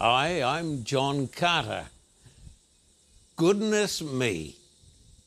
Hi, 0.00 0.42
I'm 0.42 0.82
John 0.82 1.28
Carter. 1.28 1.84
Goodness 3.36 4.02
me, 4.02 4.56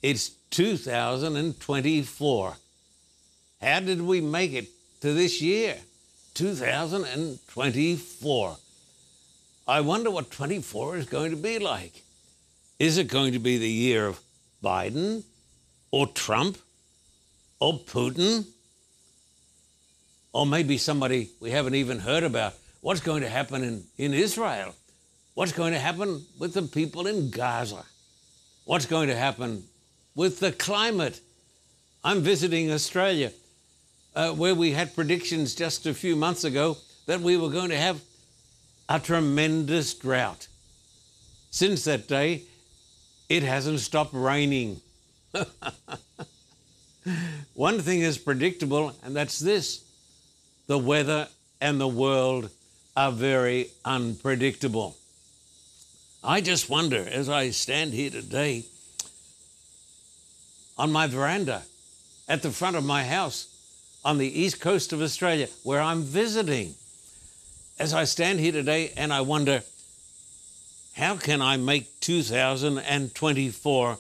it's 0.02 0.28
2024. 0.52 2.54
How 3.62 3.80
did 3.80 4.02
we 4.02 4.20
make 4.20 4.52
it 4.52 4.68
to 5.00 5.14
this 5.14 5.42
year? 5.42 5.78
2024. 6.34 8.58
I 9.70 9.80
wonder 9.80 10.12
what 10.12 10.32
24 10.32 10.98
is 10.98 11.06
going 11.06 11.32
to 11.32 11.38
be 11.38 11.60
like. 11.60 12.04
Is 12.78 12.98
it 12.98 13.08
going 13.08 13.32
to 13.32 13.40
be 13.40 13.58
the 13.58 13.72
year 13.72 14.06
of 14.06 14.20
Biden 14.62 15.24
or 15.92 16.08
Trump 16.08 16.58
or 17.62 17.80
Putin? 17.80 18.46
Or 20.34 20.46
maybe 20.46 20.78
somebody 20.78 21.30
we 21.40 21.52
haven't 21.52 21.76
even 21.76 22.00
heard 22.00 22.24
about. 22.24 22.56
What's 22.82 23.02
going 23.02 23.22
to 23.22 23.30
happen 23.30 23.64
in, 23.64 23.84
in 23.98 24.14
Israel? 24.14 24.74
What's 25.34 25.52
going 25.52 25.74
to 25.74 25.80
happen 25.80 26.26
with 26.40 26.54
the 26.54 26.64
people 26.64 27.08
in 27.08 27.30
Gaza? 27.30 27.84
What's 28.66 28.86
going 28.86 29.08
to 29.10 29.16
happen 29.16 29.64
with 30.16 30.40
the 30.40 30.52
climate? 30.52 31.22
I'm 32.04 32.22
visiting 32.22 32.72
Australia, 32.72 33.32
uh, 34.16 34.32
where 34.32 34.56
we 34.56 34.72
had 34.72 34.96
predictions 34.96 35.56
just 35.56 35.86
a 35.86 35.94
few 35.94 36.16
months 36.16 36.44
ago 36.44 36.78
that 37.06 37.22
we 37.22 37.38
were 37.38 37.50
going 37.50 37.70
to 37.70 37.78
have 37.78 38.02
a 38.90 39.00
tremendous 39.00 39.94
drought. 39.94 40.48
Since 41.52 41.84
that 41.86 42.08
day, 42.08 42.44
it 43.30 43.44
hasn't 43.44 43.80
stopped 43.80 44.14
raining. 44.14 44.82
One 47.54 47.80
thing 47.80 48.02
is 48.02 48.18
predictable, 48.18 48.94
and 49.04 49.16
that's 49.16 49.40
this 49.40 49.84
the 50.68 50.78
weather 50.78 51.28
and 51.62 51.80
the 51.80 51.88
world 51.88 52.50
are 52.98 53.12
very 53.12 53.70
unpredictable. 53.86 54.98
I 56.24 56.42
just 56.42 56.68
wonder 56.68 57.08
as 57.08 57.30
I 57.30 57.52
stand 57.52 57.94
here 57.94 58.10
today 58.10 58.64
on 60.80 60.92
my 60.92 61.06
veranda 61.06 61.62
at 62.28 62.42
the 62.42 62.50
front 62.50 62.76
of 62.76 62.84
my 62.84 63.04
house 63.04 63.50
on 64.04 64.18
the 64.18 64.42
east 64.42 64.60
coast 64.60 64.94
of 64.94 65.02
Australia 65.04 65.48
where 65.62 65.80
I'm 65.80 66.02
visiting, 66.02 66.74
as 67.78 67.94
I 67.94 68.06
stand 68.06 68.40
here 68.40 68.52
today 68.52 68.94
and 68.98 69.14
I 69.14 69.22
wonder, 69.22 69.62
how 70.96 71.18
can 71.18 71.40
I 71.40 71.56
make 71.58 72.00
2024 72.00 73.98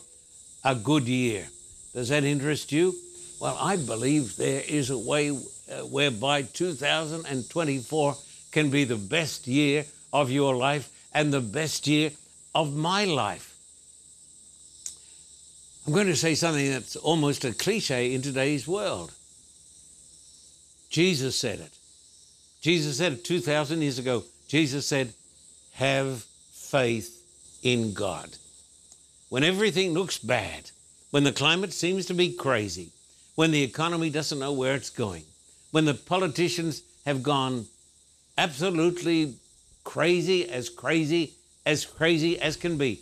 a 0.66 0.76
good 0.76 1.04
year? 1.08 1.48
Does 1.94 2.10
that 2.10 2.24
interest 2.24 2.72
you? 2.72 2.96
Well, 3.40 3.60
I 3.62 3.76
believe 3.76 4.38
there 4.38 4.64
is 4.68 4.90
a 4.90 4.98
way 4.98 5.30
uh, 5.30 5.82
whereby 5.86 6.42
2024 6.42 8.18
can 8.58 8.72
be 8.72 8.86
the 8.86 8.96
best 8.98 9.46
year 9.46 9.86
of 10.12 10.32
your 10.32 10.56
life 10.56 10.90
and 11.14 11.32
the 11.32 11.40
best 11.40 11.86
year 11.86 12.10
of 12.56 12.76
my 12.76 13.06
life. 13.06 13.56
I'm 15.86 15.94
going 15.94 16.08
to 16.08 16.16
say 16.16 16.34
something 16.34 16.72
that's 16.72 16.96
almost 16.96 17.46
a 17.46 17.54
cliche 17.54 18.16
in 18.16 18.24
today's 18.24 18.68
world. 18.68 19.14
Jesus 20.90 21.36
said 21.40 21.60
it. 21.60 21.72
Jesus 22.60 22.98
said 22.98 23.14
it 23.14 23.24
2,000 23.24 23.84
years 23.84 24.00
ago. 24.00 24.24
Jesus 24.48 24.88
said, 24.88 25.14
Have 25.74 26.24
faith 26.52 27.22
in 27.62 27.94
God. 27.94 28.28
When 29.30 29.44
everything 29.44 29.94
looks 29.94 30.18
bad, 30.18 30.72
when 31.12 31.24
the 31.24 31.32
climate 31.32 31.74
seems 31.74 32.08
to 32.08 32.16
be 32.16 32.34
crazy, 32.34 32.90
when 33.36 33.52
the 33.52 33.62
economy 33.62 34.10
doesn't 34.10 34.40
know 34.40 34.54
where 34.54 34.74
it's 34.74 34.90
going, 34.90 35.26
when 35.70 35.86
the 35.86 35.94
politicians 35.94 36.82
have 37.06 37.22
gone 37.22 37.68
absolutely 38.38 39.36
crazy, 39.84 40.50
as 40.50 40.70
crazy, 40.70 41.34
as 41.66 41.86
crazy 41.86 42.40
as 42.40 42.56
can 42.56 42.78
be, 42.78 43.02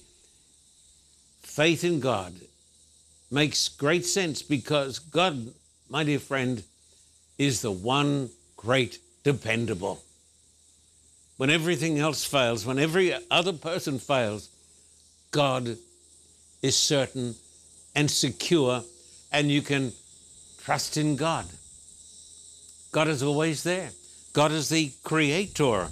faith 1.41 1.83
in 1.83 1.99
God 1.99 2.33
makes 3.31 3.67
great 3.69 4.05
sense 4.05 4.41
because 4.41 4.99
God, 4.99 5.47
my 5.89 6.03
dear 6.03 6.19
friend, 6.19 6.63
is 7.37 7.61
the 7.61 7.71
one 7.71 8.29
great 8.55 8.99
dependable. 9.23 10.01
When 11.37 11.49
everything 11.49 11.99
else 11.99 12.23
fails, 12.23 12.65
when 12.65 12.79
every 12.79 13.13
other 13.29 13.51
person 13.51 13.99
fails, 13.99 14.49
God 15.31 15.77
is 16.61 16.77
certain 16.77 17.35
and 17.93 18.09
secure, 18.09 18.83
and 19.31 19.51
you 19.51 19.61
can 19.61 19.91
trust 20.63 20.97
in 20.97 21.15
God. 21.15 21.45
God 22.91 23.07
is 23.07 23.21
always 23.21 23.63
there. 23.63 23.89
God 24.35 24.51
is 24.51 24.67
the 24.67 24.91
creator. 25.05 25.87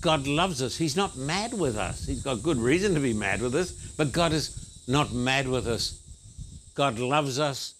God 0.00 0.26
loves 0.26 0.62
us. 0.62 0.78
He's 0.78 0.96
not 0.96 1.18
mad 1.18 1.52
with 1.52 1.76
us. 1.76 2.06
He's 2.06 2.22
got 2.22 2.42
good 2.42 2.56
reason 2.56 2.94
to 2.94 3.00
be 3.00 3.12
mad 3.12 3.42
with 3.42 3.54
us, 3.54 3.72
but 3.98 4.10
God 4.10 4.32
is 4.32 4.82
not 4.88 5.12
mad 5.12 5.46
with 5.46 5.66
us. 5.66 6.00
God 6.74 6.98
loves 6.98 7.38
us. 7.38 7.74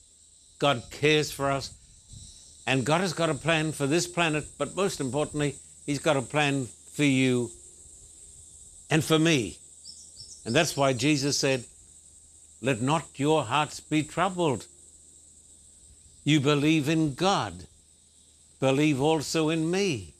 God 0.58 0.82
cares 0.90 1.32
for 1.32 1.50
us. 1.50 1.72
And 2.66 2.84
God 2.84 3.00
has 3.00 3.14
got 3.14 3.30
a 3.30 3.34
plan 3.34 3.72
for 3.72 3.86
this 3.86 4.06
planet, 4.06 4.44
but 4.58 4.76
most 4.76 5.00
importantly, 5.00 5.54
He's 5.86 6.00
got 6.00 6.18
a 6.18 6.22
plan 6.22 6.66
for 6.92 7.04
you 7.04 7.50
and 8.90 9.02
for 9.02 9.18
me. 9.18 9.56
And 10.44 10.54
that's 10.54 10.76
why 10.76 10.92
Jesus 10.92 11.38
said, 11.38 11.64
Let 12.60 12.82
not 12.82 13.06
your 13.16 13.42
hearts 13.42 13.80
be 13.80 14.02
troubled. 14.02 14.66
You 16.24 16.40
believe 16.40 16.90
in 16.90 17.14
God, 17.14 17.54
believe 18.60 19.00
also 19.00 19.48
in 19.48 19.70
me. 19.70 20.14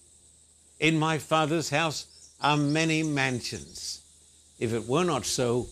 In 0.81 0.99
my 0.99 1.19
Father's 1.19 1.71
house 1.71 2.06
are 2.41 2.56
many 2.56 3.03
mansions. 3.03 4.00
If 4.59 4.72
it 4.72 4.87
were 4.87 5.04
not 5.04 5.26
so, 5.26 5.69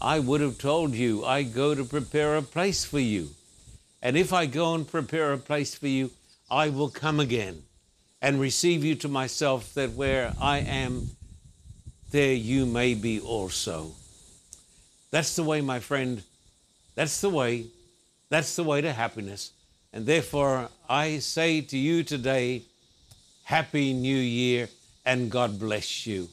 I 0.00 0.18
would 0.18 0.40
have 0.40 0.58
told 0.58 0.94
you, 0.94 1.24
I 1.24 1.42
go 1.42 1.74
to 1.74 1.84
prepare 1.84 2.36
a 2.36 2.42
place 2.42 2.84
for 2.84 2.98
you. 2.98 3.30
And 4.02 4.16
if 4.16 4.32
I 4.32 4.46
go 4.46 4.74
and 4.74 4.86
prepare 4.86 5.32
a 5.32 5.38
place 5.38 5.74
for 5.74 5.88
you, 5.88 6.10
I 6.50 6.68
will 6.68 6.90
come 6.90 7.18
again 7.18 7.62
and 8.22 8.40
receive 8.40 8.84
you 8.84 8.94
to 8.96 9.08
myself, 9.08 9.74
that 9.74 9.92
where 9.92 10.32
I 10.40 10.58
am, 10.58 11.10
there 12.10 12.34
you 12.34 12.66
may 12.66 12.94
be 12.94 13.20
also. 13.20 13.92
That's 15.10 15.36
the 15.36 15.42
way, 15.42 15.60
my 15.60 15.80
friend. 15.80 16.22
That's 16.94 17.20
the 17.20 17.30
way. 17.30 17.66
That's 18.28 18.56
the 18.56 18.64
way 18.64 18.80
to 18.80 18.92
happiness. 18.92 19.52
And 19.96 20.04
therefore, 20.04 20.68
I 20.90 21.20
say 21.20 21.62
to 21.62 21.78
you 21.78 22.02
today, 22.04 22.64
Happy 23.44 23.94
New 23.94 24.18
Year 24.18 24.68
and 25.06 25.30
God 25.30 25.58
bless 25.58 26.06
you. 26.06 26.28